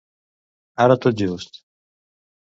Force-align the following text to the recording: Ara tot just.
Ara 0.85 0.95
tot 1.03 1.19
just. 1.21 1.63